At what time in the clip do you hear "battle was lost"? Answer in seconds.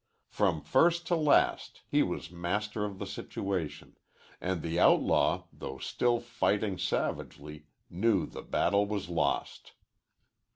8.41-9.73